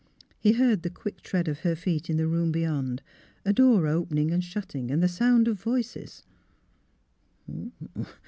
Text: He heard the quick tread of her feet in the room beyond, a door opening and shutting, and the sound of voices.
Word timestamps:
He 0.39 0.53
heard 0.53 0.81
the 0.81 0.89
quick 0.89 1.21
tread 1.21 1.47
of 1.47 1.59
her 1.59 1.75
feet 1.75 2.09
in 2.09 2.17
the 2.17 2.25
room 2.25 2.51
beyond, 2.51 3.03
a 3.45 3.53
door 3.53 3.85
opening 3.85 4.31
and 4.31 4.43
shutting, 4.43 4.89
and 4.89 4.99
the 5.03 5.07
sound 5.07 5.47
of 5.47 5.61
voices. 5.61 6.23